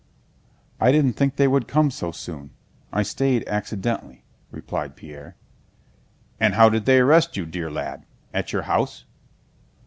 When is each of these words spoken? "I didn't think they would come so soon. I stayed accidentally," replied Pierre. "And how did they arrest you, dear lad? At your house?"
"I 0.79 0.91
didn't 0.91 1.13
think 1.13 1.35
they 1.35 1.47
would 1.47 1.67
come 1.67 1.91
so 1.91 2.11
soon. 2.11 2.49
I 2.91 3.03
stayed 3.03 3.47
accidentally," 3.47 4.23
replied 4.49 4.95
Pierre. 4.95 5.35
"And 6.39 6.55
how 6.55 6.69
did 6.69 6.85
they 6.87 6.97
arrest 6.99 7.37
you, 7.37 7.45
dear 7.45 7.69
lad? 7.69 8.07
At 8.33 8.51
your 8.51 8.63
house?" 8.63 9.05